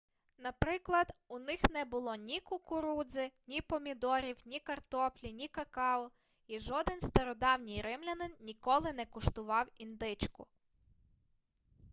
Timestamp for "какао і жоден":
5.47-7.01